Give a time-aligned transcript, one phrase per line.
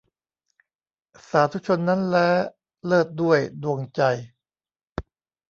[1.29, 2.29] สาธุชนนั้นแล้
[2.85, 4.01] เลิศด้วยดวงใจ